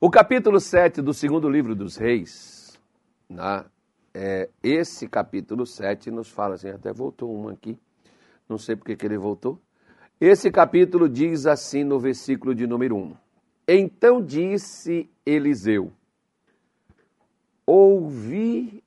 [0.00, 2.78] O capítulo 7 do segundo livro dos Reis,
[3.28, 3.64] né,
[4.14, 7.76] é, esse capítulo 7 nos fala assim, até voltou um aqui,
[8.48, 9.60] não sei porque que ele voltou.
[10.20, 13.16] Esse capítulo diz assim no versículo de número 1.
[13.66, 15.92] Então disse Eliseu:
[17.66, 18.84] Ouvi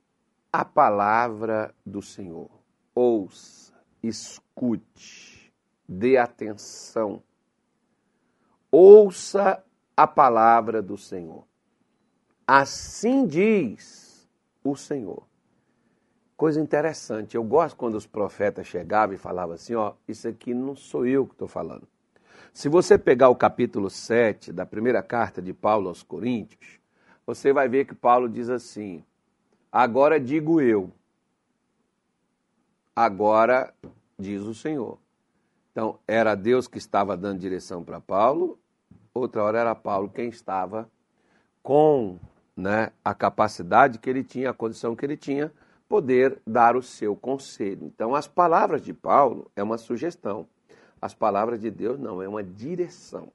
[0.51, 2.49] a palavra do Senhor.
[2.95, 5.51] Ouça, escute,
[5.85, 7.21] dê atenção.
[8.71, 9.61] Ouça
[10.01, 11.43] a palavra do Senhor.
[12.47, 14.27] Assim diz
[14.63, 15.27] o Senhor.
[16.35, 20.75] Coisa interessante, eu gosto quando os profetas chegavam e falavam assim: ó, isso aqui não
[20.75, 21.87] sou eu que estou falando.
[22.51, 26.79] Se você pegar o capítulo 7 da primeira carta de Paulo aos Coríntios,
[27.23, 29.05] você vai ver que Paulo diz assim:
[29.71, 30.91] Agora digo eu,
[32.95, 33.71] agora
[34.17, 34.97] diz o Senhor.
[35.71, 38.59] Então, era Deus que estava dando direção para Paulo,
[39.13, 40.89] outra hora era Paulo quem estava
[41.61, 42.17] com
[42.55, 45.51] né, a capacidade que ele tinha, a condição que ele tinha,
[45.87, 47.83] poder dar o seu conselho.
[47.83, 50.47] Então, as palavras de Paulo é uma sugestão,
[51.01, 53.31] as palavras de Deus não, é uma direção.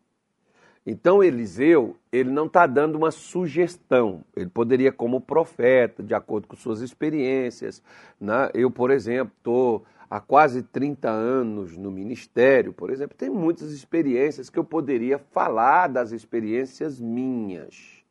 [0.86, 4.22] Então Eliseu, ele não está dando uma sugestão.
[4.36, 7.82] Ele poderia, como profeta, de acordo com suas experiências.
[8.20, 8.48] Né?
[8.54, 14.48] Eu, por exemplo, estou há quase 30 anos no ministério, por exemplo, tenho muitas experiências
[14.48, 18.04] que eu poderia falar das experiências minhas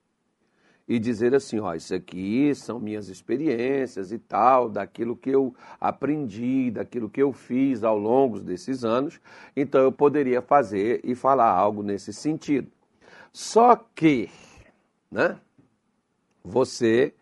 [0.88, 6.70] e dizer assim, ó, isso aqui são minhas experiências e tal, daquilo que eu aprendi,
[6.70, 9.20] daquilo que eu fiz ao longo desses anos,
[9.56, 12.72] então eu poderia fazer e falar algo nesse sentido.
[13.34, 14.30] Só que,
[15.12, 15.40] né,
[16.44, 17.14] você,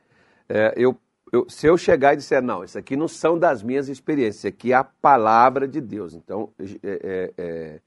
[0.50, 0.98] é, eu,
[1.34, 4.48] eu, se eu chegar e disser, não, isso aqui não são das minhas experiências, isso
[4.48, 6.14] aqui é a palavra de Deus.
[6.14, 7.80] Então, é, é, é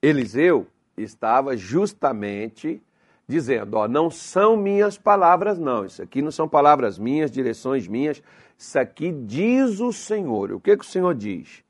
[0.00, 0.66] Eliseu
[0.96, 2.82] estava justamente
[3.28, 5.84] dizendo: ó, não são minhas palavras, não.
[5.84, 8.22] Isso aqui não são palavras minhas, direções minhas.
[8.56, 10.52] Isso aqui diz o Senhor.
[10.52, 11.62] O que, que o Senhor diz?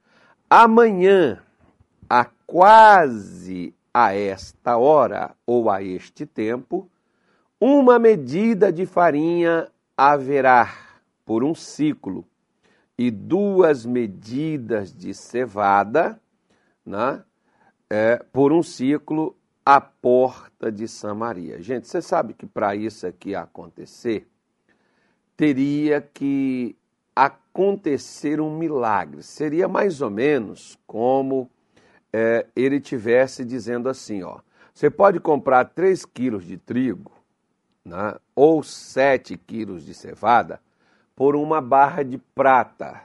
[0.48, 1.42] Amanhã,
[2.08, 6.88] a quase a esta hora ou a este tempo,
[7.60, 9.66] uma medida de farinha
[9.96, 10.85] haverá
[11.26, 12.24] por um ciclo
[12.96, 16.18] e duas medidas de cevada
[16.84, 17.22] né,
[17.90, 21.60] é, por um ciclo a porta de Samaria.
[21.60, 24.28] Gente, você sabe que para isso aqui acontecer,
[25.36, 26.76] teria que
[27.14, 29.24] acontecer um milagre.
[29.24, 31.50] Seria mais ou menos como
[32.12, 34.38] é, ele tivesse dizendo assim, ó,
[34.72, 37.10] você pode comprar 3 quilos de trigo
[37.84, 40.60] né, ou 7 quilos de cevada
[41.16, 43.02] por uma barra de prata.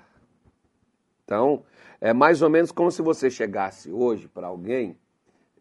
[1.24, 1.64] Então,
[2.00, 4.98] é mais ou menos como se você chegasse hoje para alguém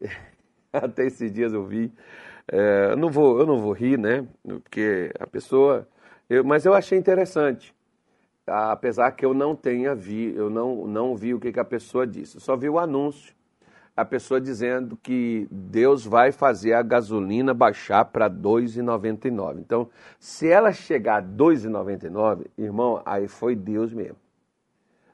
[0.72, 1.92] Até esses dias eu vi.
[2.50, 4.26] É, eu, não vou, eu não vou rir, né?
[4.42, 5.88] Porque a pessoa.
[6.28, 7.74] Eu, mas eu achei interessante.
[8.46, 12.06] Apesar que eu não tenha vi, eu não, não vi o que, que a pessoa
[12.06, 12.36] disse.
[12.36, 13.34] Eu só vi o anúncio.
[14.00, 19.58] A pessoa dizendo que Deus vai fazer a gasolina baixar para R$ 2,99.
[19.58, 24.16] Então, se ela chegar a R$ 2,99, irmão, aí foi Deus mesmo.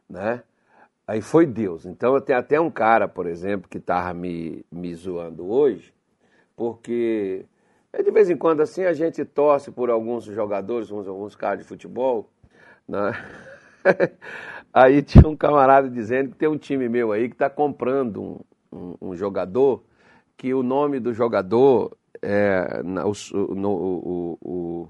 [0.08, 0.42] Né?
[1.06, 1.86] Aí foi Deus.
[1.86, 5.94] Então eu tenho até um cara, por exemplo, que estava me, me zoando hoje,
[6.56, 7.44] porque
[7.92, 11.64] de vez em quando assim a gente torce por alguns jogadores, alguns, alguns caras de
[11.64, 12.28] futebol.
[12.88, 13.12] Né?
[14.72, 18.40] aí tinha um camarada dizendo que tem um time meu aí que está comprando um,
[18.76, 19.82] um, um, jogador,
[20.36, 24.88] que o nome do jogador é o, no, o, o,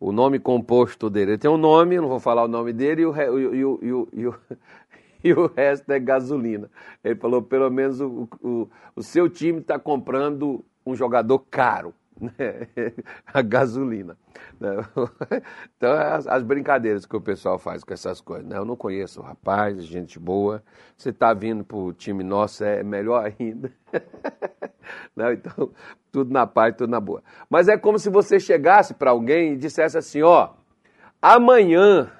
[0.00, 1.32] o nome composto dele.
[1.32, 3.92] Ele tem um nome, não vou falar o nome dele, e o, e o, e
[3.92, 4.34] o, e o,
[5.24, 6.70] e o resto é gasolina.
[7.02, 11.94] Ele falou, pelo menos o, o, o seu time está comprando um jogador caro.
[12.20, 12.32] Né?
[13.26, 14.16] a gasolina.
[14.60, 14.70] Né?
[15.76, 18.46] Então, é as, as, brincadeiras que o pessoal faz com essas coisas.
[18.46, 18.56] Né?
[18.56, 20.62] Eu não conheço o rapaz, gente boa.
[20.96, 23.70] Você está vindo para o time nosso, é melhor ainda.
[25.14, 25.70] Não, então,
[26.10, 27.22] tudo na paz, tudo na boa.
[27.48, 30.50] Mas é como se você chegasse para alguém e dissesse assim: ó,
[31.20, 32.10] amanhã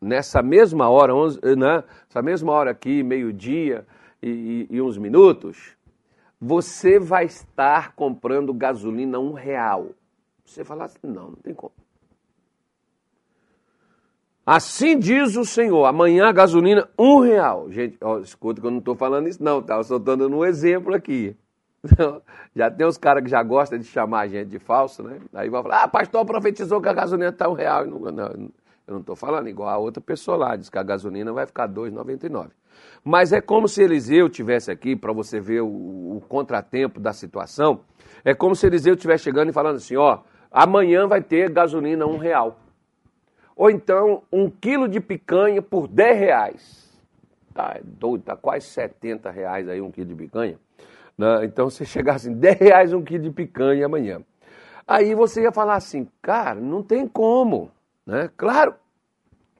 [0.00, 1.12] nessa mesma hora,
[1.56, 3.86] né, essa mesma hora aqui, meio-dia
[4.22, 5.76] e, e, e, uns minutos,
[6.40, 9.88] você vai estar comprando gasolina um real.
[10.44, 11.72] Você fala assim, não, não tem como.
[14.44, 17.68] Assim diz o Senhor, amanhã a gasolina um real.
[17.70, 19.74] Gente, ó, escuta que eu não estou falando isso não, tá?
[19.76, 21.36] Eu só estou dando um exemplo aqui.
[22.54, 25.18] já tem os caras que já gostam de chamar a gente de falso, né?
[25.34, 27.86] Aí vão falar, ah, pastor profetizou que a gasolina está um real.
[27.86, 28.26] Não, não,
[28.86, 31.68] eu não estou falando igual a outra pessoa lá, diz que a gasolina vai ficar
[31.68, 32.50] R$ 2,99.
[33.04, 35.66] Mas é como se Eliseu tivesse aqui, para você ver o,
[36.16, 37.80] o, contratempo da situação,
[38.24, 40.20] é como se Eliseu estivesse chegando e falando assim, ó,
[40.50, 42.58] amanhã vai ter gasolina um real.
[43.54, 47.02] Ou então, um quilo de picanha por 10 reais.
[47.54, 50.58] Tá é doido, tá quase 70 reais aí um quilo de picanha.
[51.16, 51.44] Né?
[51.44, 54.20] Então, se chegasse em 10 reais um quilo de picanha amanhã.
[54.86, 57.70] Aí você ia falar assim, cara, não tem como.
[58.06, 58.30] Né?
[58.36, 58.74] Claro,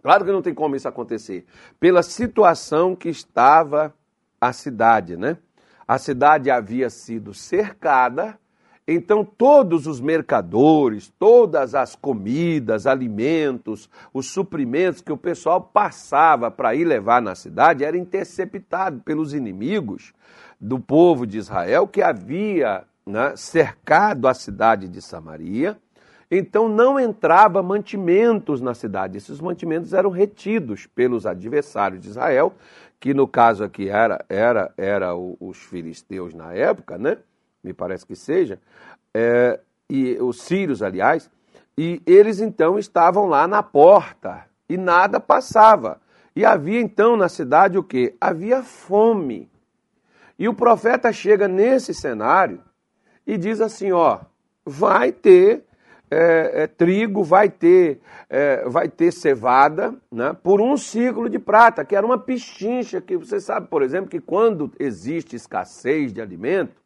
[0.06, 1.44] Claro que não tem como isso acontecer.
[1.80, 3.92] Pela situação que estava
[4.40, 5.36] a cidade, né?
[5.84, 8.38] A cidade havia sido cercada,
[8.86, 16.72] então todos os mercadores, todas as comidas, alimentos, os suprimentos que o pessoal passava para
[16.76, 20.14] ir levar na cidade era interceptado pelos inimigos
[20.60, 25.76] do povo de Israel que havia né, cercado a cidade de Samaria
[26.30, 29.18] então não entrava mantimentos na cidade.
[29.18, 32.52] Esses mantimentos eram retidos pelos adversários de Israel,
[32.98, 37.18] que no caso aqui era, era, era os filisteus na época, né?
[37.62, 38.60] Me parece que seja,
[39.14, 41.30] é, e os sírios, aliás,
[41.76, 46.00] e eles então estavam lá na porta e nada passava.
[46.34, 48.14] E havia então na cidade o que?
[48.20, 49.50] Havia fome.
[50.38, 52.60] E o profeta chega nesse cenário
[53.26, 54.20] e diz assim: ó,
[54.64, 55.64] vai ter
[56.10, 58.00] é, é, trigo, vai ter,
[58.30, 63.16] é, vai ter cevada, né, por um ciclo de prata, que era uma pichincha, que
[63.16, 66.80] você sabe, por exemplo, que quando existe escassez de alimento,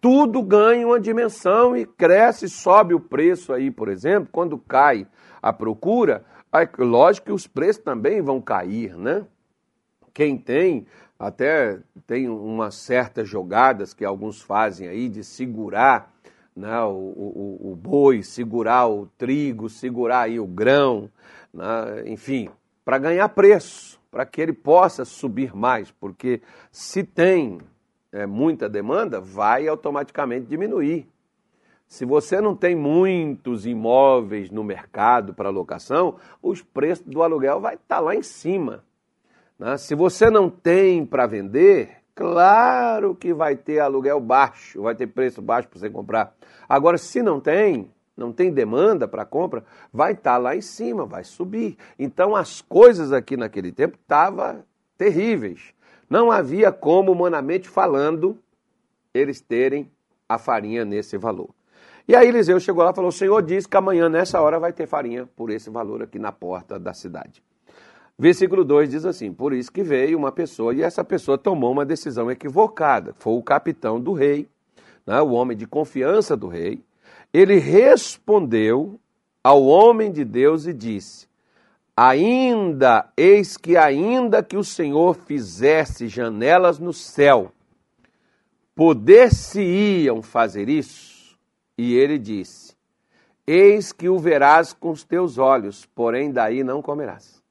[0.00, 5.06] tudo ganha uma dimensão e cresce, sobe o preço aí, por exemplo, quando cai
[5.40, 9.24] a procura, aí, lógico que os preços também vão cair, né?
[10.12, 10.86] Quem tem,
[11.18, 16.11] até tem umas certas jogadas que alguns fazem aí de segurar
[16.54, 21.10] né, o, o, o, boi, segurar o trigo, segurar aí o grão,
[21.52, 22.50] né, enfim,
[22.84, 27.60] para ganhar preço, para que ele possa subir mais, porque se tem
[28.12, 31.08] é, muita demanda, vai automaticamente diminuir.
[31.86, 37.74] Se você não tem muitos imóveis no mercado para locação, os preços do aluguel vai
[37.74, 38.82] estar tá lá em cima.
[39.58, 39.76] Né?
[39.76, 45.40] Se você não tem para vender, Claro que vai ter aluguel baixo, vai ter preço
[45.40, 46.34] baixo para você comprar.
[46.68, 51.06] Agora, se não tem, não tem demanda para compra, vai estar tá lá em cima,
[51.06, 51.76] vai subir.
[51.98, 54.62] Então, as coisas aqui naquele tempo estavam
[54.98, 55.72] terríveis.
[56.08, 58.38] Não havia como, humanamente falando,
[59.14, 59.90] eles terem
[60.28, 61.48] a farinha nesse valor.
[62.06, 64.72] E aí Eliseu chegou lá e falou: O Senhor disse que amanhã, nessa hora, vai
[64.72, 67.42] ter farinha por esse valor aqui na porta da cidade.
[68.18, 71.84] Versículo 2 diz assim: Por isso que veio uma pessoa, e essa pessoa tomou uma
[71.84, 73.14] decisão equivocada.
[73.18, 74.48] Foi o capitão do rei,
[75.06, 76.80] né, o homem de confiança do rei.
[77.32, 78.98] Ele respondeu
[79.42, 81.26] ao homem de Deus e disse:
[81.96, 87.50] Ainda, eis que ainda que o Senhor fizesse janelas no céu,
[88.74, 91.36] poder-se-iam fazer isso?
[91.76, 92.76] E ele disse:
[93.46, 97.41] Eis que o verás com os teus olhos, porém daí não comerás.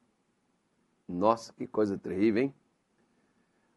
[1.12, 2.54] Nossa, que coisa terrível, hein?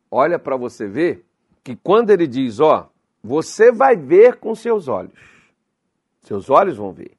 [0.09, 1.25] Olha para você ver
[1.63, 2.89] que quando ele diz, ó,
[3.21, 5.19] você vai ver com seus olhos.
[6.21, 7.17] Seus olhos vão ver,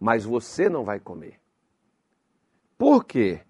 [0.00, 1.38] mas você não vai comer.
[2.76, 3.40] Por quê?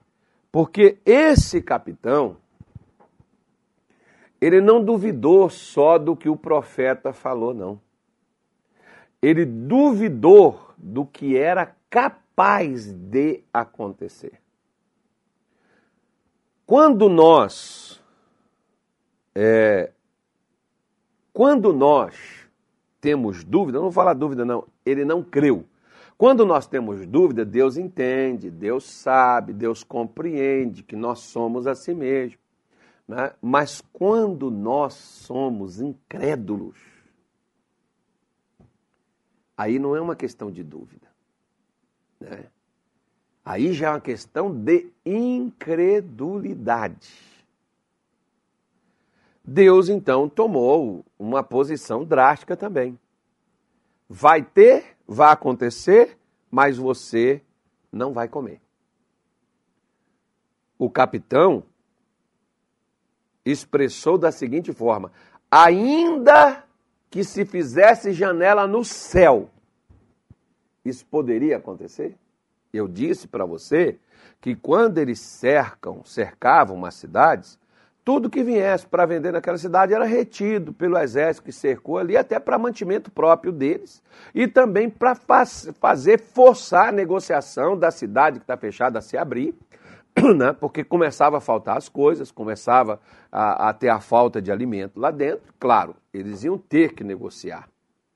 [0.51, 2.37] Porque esse capitão,
[4.41, 7.81] ele não duvidou só do que o profeta falou, não.
[9.23, 14.42] Ele duvidou do que era capaz de acontecer.
[16.73, 18.03] Quando nós
[19.35, 19.93] é,
[21.31, 22.49] quando nós
[22.99, 25.67] temos dúvida, não vou falar dúvida não, ele não creu.
[26.17, 31.93] Quando nós temos dúvida, Deus entende, Deus sabe, Deus compreende que nós somos a si
[31.93, 32.39] mesmo.
[33.07, 33.35] Né?
[33.43, 36.79] Mas quando nós somos incrédulos,
[39.55, 41.07] aí não é uma questão de dúvida.
[42.19, 42.47] Né?
[43.45, 47.33] Aí já é uma questão de incredulidade.
[49.45, 52.97] Deus então tomou uma posição drástica também.
[54.09, 56.17] Vai ter, vai acontecer,
[56.51, 57.43] mas você
[57.91, 58.61] não vai comer.
[60.79, 61.65] O capitão
[63.45, 65.11] expressou da seguinte forma:
[65.51, 66.65] ainda
[67.11, 69.51] que se fizesse janela no céu,
[70.85, 72.17] isso poderia acontecer?
[72.73, 73.99] Eu disse para você
[74.41, 77.59] que quando eles cercam, cercavam umas cidades,
[78.05, 82.41] tudo que viesse para vender naquela cidade era retido pelo exército que cercou ali, até
[82.41, 84.03] para mantimento próprio deles,
[84.35, 89.55] e também para fazer forçar a negociação da cidade que está fechada a se abrir,
[90.37, 90.53] né?
[90.53, 93.01] porque começava a faltar as coisas, começava
[93.31, 95.55] a, a, ter a falta de alimento lá dentro.
[95.61, 97.69] Claro, eles iam ter que negociar,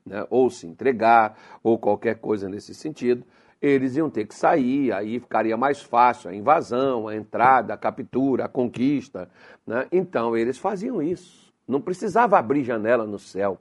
[0.05, 0.27] né?
[0.29, 3.25] ou se entregar, ou qualquer coisa nesse sentido.
[3.61, 8.45] Eles iam ter que sair, aí ficaria mais fácil a invasão, a entrada, a captura,
[8.45, 9.29] a conquista.
[9.67, 9.87] Né?
[9.91, 11.53] Então eles faziam isso.
[11.67, 13.59] Não precisava abrir janela no céu.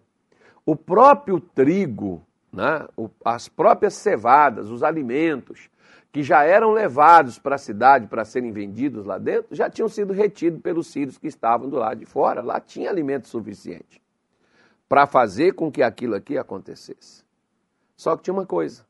[0.66, 2.22] O próprio trigo,
[2.52, 2.88] né?
[3.24, 5.70] as próprias cevadas, os alimentos,
[6.12, 10.14] que já eram levados para a cidade para serem vendidos lá dentro, já tinham sido
[10.14, 12.42] retidos pelos sírios que estavam do lado de fora.
[12.42, 14.02] Lá tinha alimento suficiente
[14.88, 17.24] para fazer com que aquilo aqui acontecesse.
[17.98, 18.86] Só que tinha uma coisa.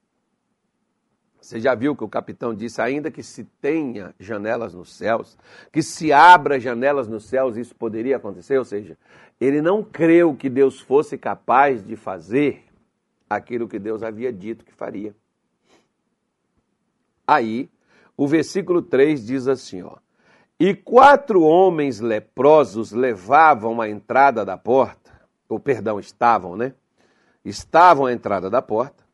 [1.40, 5.38] Você já viu que o capitão disse, ainda que se tenha janelas nos céus,
[5.72, 8.58] que se abra janelas nos céus, isso poderia acontecer?
[8.58, 8.98] Ou seja,
[9.40, 12.64] ele não creu que Deus fosse capaz de fazer
[13.30, 15.16] aquilo que Deus havia dito que faria.
[17.28, 17.70] Aí,
[18.18, 19.98] o versículo 3 diz assim, ó:
[20.60, 25.12] E quatro homens leprosos levavam a entrada da porta,
[25.50, 26.74] ou perdão, estavam, né?
[27.44, 29.05] Estavam à entrada da porta,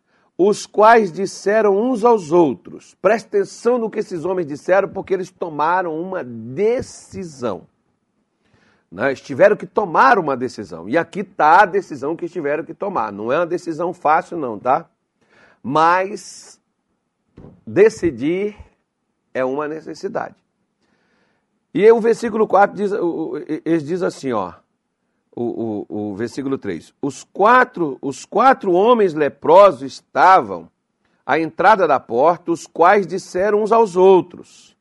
[0.49, 2.95] os quais disseram uns aos outros.
[2.99, 7.67] Preste atenção no que esses homens disseram, porque eles tomaram uma decisão.
[8.91, 9.13] Né?
[9.13, 10.89] Estiveram que tomar uma decisão.
[10.89, 13.11] E aqui está a decisão que estiveram que tomar.
[13.11, 14.89] Não é uma decisão fácil, não, tá?
[15.61, 16.59] Mas
[17.65, 18.57] decidir
[19.33, 20.35] é uma necessidade.
[21.71, 22.91] E o versículo 4 diz,
[23.63, 24.53] eles diz assim, ó,
[25.35, 26.93] o, o, o versículo 3.
[27.01, 30.69] Os quatro, os quatro homens leprosos estavam
[31.25, 34.75] à entrada da porta, os quais disseram uns aos outros: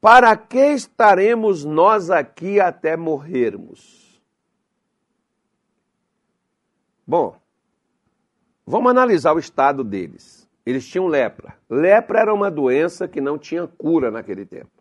[0.00, 4.20] Para que estaremos nós aqui até morrermos?
[7.06, 7.36] Bom,
[8.64, 10.48] vamos analisar o estado deles.
[10.64, 11.56] Eles tinham lepra.
[11.68, 14.79] Lepra era uma doença que não tinha cura naquele tempo.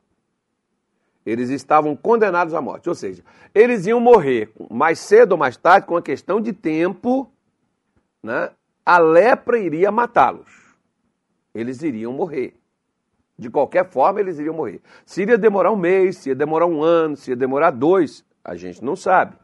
[1.25, 2.89] Eles estavam condenados à morte.
[2.89, 3.23] Ou seja,
[3.53, 7.31] eles iam morrer mais cedo ou mais tarde, com uma questão de tempo,
[8.23, 8.51] né?
[8.85, 10.75] a lepra iria matá-los.
[11.53, 12.55] Eles iriam morrer.
[13.37, 14.81] De qualquer forma, eles iriam morrer.
[15.05, 18.55] Se iria demorar um mês, se ia demorar um ano, se ia demorar dois, a
[18.55, 19.35] gente não sabe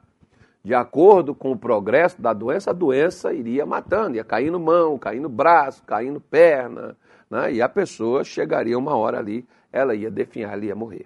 [0.66, 5.30] de acordo com o progresso da doença, a doença iria matando, ia caindo mão, caindo
[5.30, 6.98] braço, caindo perna,
[7.30, 7.54] né?
[7.54, 11.06] e a pessoa chegaria uma hora ali, ela ia definhar, ela ia morrer.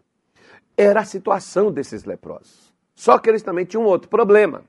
[0.81, 2.73] Era a situação desses leprosos.
[2.95, 4.63] Só que eles também tinham outro problema.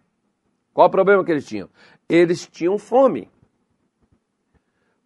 [0.75, 1.71] Qual o problema que eles tinham?
[2.09, 3.31] Eles tinham fome.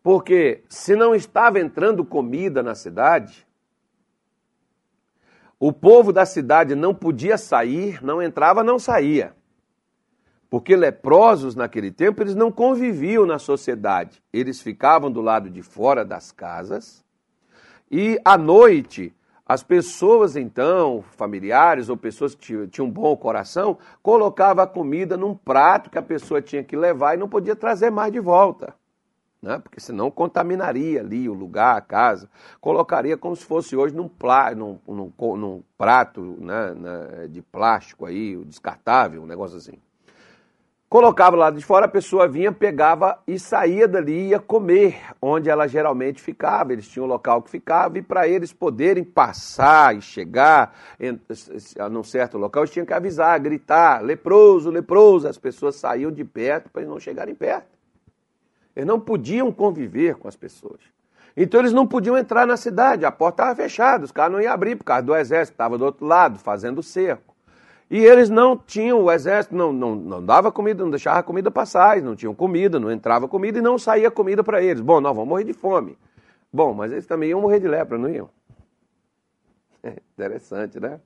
[0.03, 3.47] Porque se não estava entrando comida na cidade,
[5.61, 9.37] o povo da cidade não podia sair, não entrava, não saía.
[10.49, 14.23] Porque leprosos naquele tempo, eles não conviviam na sociedade.
[14.33, 17.05] Eles ficavam do lado de fora das casas
[17.91, 19.15] e à noite
[19.47, 25.35] as pessoas então, familiares ou pessoas que tinham um bom coração, colocavam a comida num
[25.35, 28.75] prato que a pessoa tinha que levar e não podia trazer mais de volta.
[29.43, 29.59] Né?
[29.59, 32.31] Porque senão contaminaria ali o lugar, a casa.
[32.59, 38.07] Colocaria como se fosse hoje num, plá, num, num, num prato né, né, de plástico
[38.07, 39.79] aí, descartável, um negócio assim
[40.95, 45.67] colocava lá de fora, a pessoa vinha, pegava e saía dali, ia comer onde ela
[45.67, 46.73] geralmente ficava.
[46.73, 50.73] Eles tinham um local que ficava, e para eles poderem passar e chegar
[51.81, 55.27] a um certo local, eles tinham que avisar, gritar: leproso, leproso.
[55.27, 57.77] As pessoas saíam de perto para eles não chegarem perto.
[58.77, 60.79] Eles não podiam conviver com as pessoas.
[61.37, 64.53] Então eles não podiam entrar na cidade, a porta estava fechada, os caras não iam
[64.53, 67.34] abrir por causa do exército, estava do outro lado, fazendo cerco.
[67.95, 72.03] E eles não tinham, o exército não, não, não dava comida, não deixava comida passar,
[72.03, 74.81] não tinham comida, não entrava comida e não saía comida para eles.
[74.81, 75.97] Bom, nós vamos morrer de fome.
[76.53, 78.29] Bom, mas eles também iam morrer de lepra, não iam?
[79.81, 81.01] É interessante, né?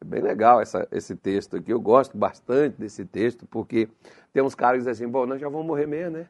[0.00, 1.72] É bem legal essa, esse texto aqui.
[1.72, 3.88] Eu gosto bastante desse texto, porque
[4.32, 6.28] tem uns caras que dizem assim, bom, nós já vamos morrer mesmo, né?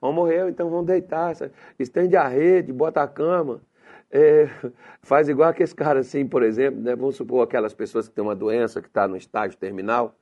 [0.00, 1.36] Vamos morrer, então vamos deitar,
[1.78, 3.60] estende a rede, bota a cama,
[4.10, 4.48] é,
[5.02, 6.96] faz igual aqueles caras assim, por exemplo, né?
[6.96, 10.14] vamos supor aquelas pessoas que têm uma doença que está no estágio terminal,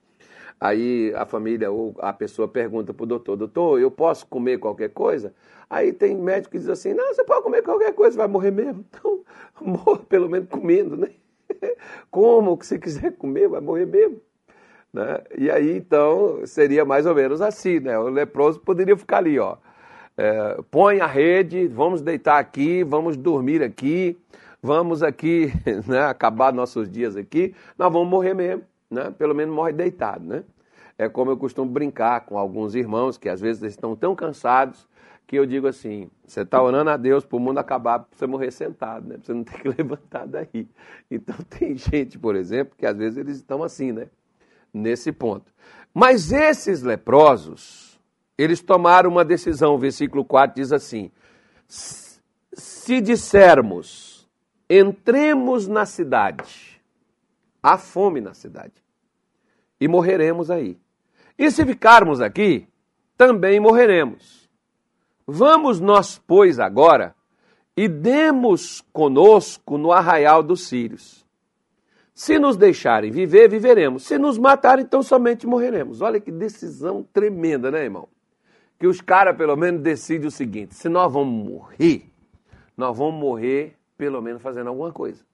[0.61, 4.91] aí a família ou a pessoa pergunta para o doutor, doutor, eu posso comer qualquer
[4.91, 5.33] coisa?
[5.69, 8.85] Aí tem médico que diz assim, não, você pode comer qualquer coisa, vai morrer mesmo.
[8.99, 9.25] Então,
[9.61, 11.11] morra pelo menos comendo, né?
[12.11, 14.21] Como o que você quiser comer, vai morrer mesmo.
[14.93, 15.23] Né?
[15.37, 17.99] E aí, então, seria mais ou menos assim, né?
[17.99, 19.57] O leproso poderia ficar ali, ó
[20.17, 24.19] é, põe a rede, vamos deitar aqui, vamos dormir aqui,
[24.63, 25.53] vamos aqui
[25.87, 29.11] né, acabar nossos dias aqui, nós vamos morrer mesmo, né?
[29.19, 30.25] pelo menos morre deitado.
[30.25, 30.43] Né?
[30.99, 34.89] É como eu costumo brincar com alguns irmãos que às vezes estão tão cansados
[35.27, 38.27] que eu digo assim: você está orando a Deus para o mundo acabar, para você
[38.27, 39.17] morrer sentado, né?
[39.17, 40.69] Para você não ter que levantar daí.
[41.11, 44.09] Então tem gente, por exemplo, que às vezes eles estão assim, né?
[44.73, 45.53] Nesse ponto.
[45.93, 47.96] Mas esses leprosos,
[48.37, 49.75] eles tomaram uma decisão.
[49.75, 51.11] O versículo 4 diz assim:
[51.69, 54.29] Se dissermos,
[54.69, 56.81] entremos na cidade,
[57.63, 58.75] há fome na cidade,
[59.81, 60.79] e morreremos aí.
[61.39, 62.67] E se ficarmos aqui,
[63.17, 64.49] também morreremos.
[65.27, 67.17] Vamos nós, pois, agora
[67.77, 71.27] e demos conosco no arraial dos sírios.
[72.15, 74.05] Se nos deixarem viver, viveremos.
[74.05, 76.01] Se nos matarem, então somente morreremos.
[76.01, 78.09] Olha que decisão tremenda, né, irmão?
[78.79, 82.11] Que os caras, pelo menos, decidem o seguinte: se nós vamos morrer,
[82.77, 85.25] nós vamos morrer, pelo menos, fazendo alguma coisa.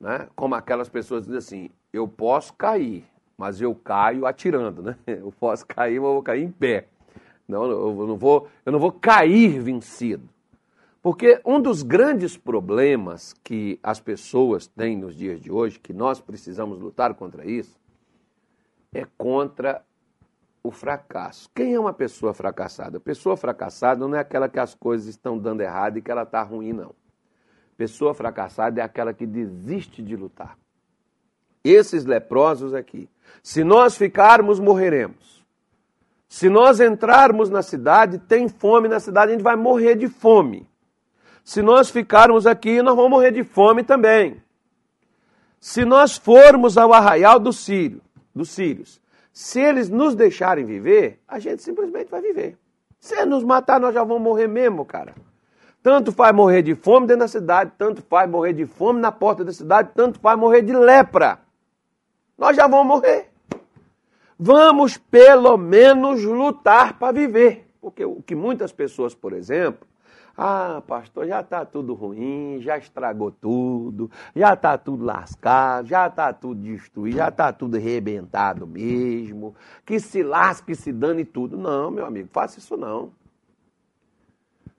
[0.00, 0.28] Né?
[0.34, 3.04] Como aquelas pessoas dizem assim: eu posso cair,
[3.36, 4.96] mas eu caio atirando, né?
[5.06, 6.88] Eu posso cair, mas eu vou cair em pé.
[7.46, 10.28] Não, eu não vou, eu não vou cair vencido.
[11.00, 16.20] Porque um dos grandes problemas que as pessoas têm nos dias de hoje, que nós
[16.20, 17.78] precisamos lutar contra isso,
[18.92, 19.84] é contra
[20.66, 21.48] o fracasso.
[21.54, 22.98] Quem é uma pessoa fracassada?
[22.98, 26.42] Pessoa fracassada não é aquela que as coisas estão dando errado e que ela está
[26.42, 26.94] ruim, não.
[27.76, 30.58] Pessoa fracassada é aquela que desiste de lutar.
[31.62, 33.08] Esses leprosos aqui,
[33.42, 35.44] se nós ficarmos, morreremos.
[36.28, 40.68] Se nós entrarmos na cidade, tem fome na cidade, a gente vai morrer de fome.
[41.44, 44.42] Se nós ficarmos aqui, nós vamos morrer de fome também.
[45.60, 48.00] Se nós formos ao arraial do Sírio,
[48.34, 49.00] dos Sírios,
[49.36, 52.56] se eles nos deixarem viver, a gente simplesmente vai viver.
[52.98, 55.14] Se nos matar, nós já vamos morrer mesmo, cara.
[55.82, 59.44] Tanto faz morrer de fome dentro da cidade, tanto faz morrer de fome na porta
[59.44, 61.38] da cidade, tanto faz morrer de lepra.
[62.38, 63.30] Nós já vamos morrer.
[64.38, 67.68] Vamos pelo menos lutar para viver.
[67.78, 69.86] Porque o que muitas pessoas, por exemplo,
[70.36, 76.30] ah, pastor, já está tudo ruim, já estragou tudo, já está tudo lascado, já está
[76.32, 79.54] tudo destruído, já está tudo arrebentado mesmo.
[79.84, 81.56] Que se lasque, se dane tudo.
[81.56, 83.12] Não, meu amigo, faça isso não.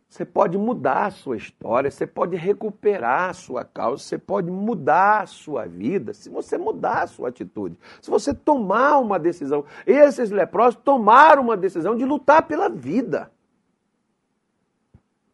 [0.09, 5.21] Você pode mudar a sua história, você pode recuperar a sua causa, você pode mudar
[5.23, 9.65] a sua vida se você mudar a sua atitude, se você tomar uma decisão.
[9.85, 13.29] Esses leprosos tomaram uma decisão de lutar pela vida.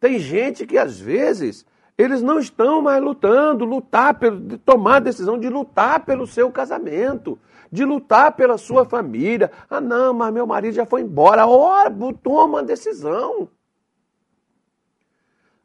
[0.04, 1.64] Tem gente que às vezes
[1.96, 7.38] eles não estão mais lutando, lutar pelo, tomar a decisão de lutar pelo seu casamento,
[7.72, 9.50] de lutar pela sua família.
[9.70, 11.46] Ah, não, mas meu marido já foi embora.
[11.46, 11.90] Ora,
[12.22, 13.48] toma uma decisão.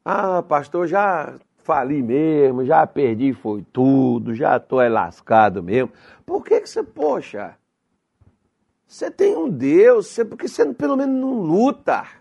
[0.02, 5.92] Ah, pastor, já fali mesmo, já perdi foi tudo, já estou lascado mesmo.
[6.24, 7.58] Por que, que você, poxa,
[8.86, 12.19] você tem um Deus, você, porque você pelo menos não luta.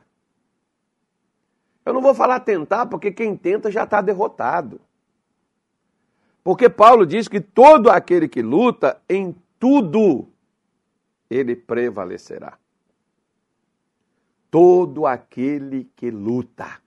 [1.89, 4.79] Eu não vou falar tentar, porque quem tenta já está derrotado.
[6.43, 10.27] Porque Paulo diz que todo aquele que luta, em tudo,
[11.27, 12.59] ele prevalecerá.
[14.51, 16.79] Todo aquele que luta.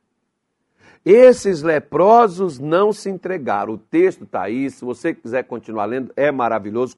[1.04, 3.72] Esses leprosos não se entregaram.
[3.72, 6.90] O texto está aí, se você quiser continuar lendo, é maravilhoso.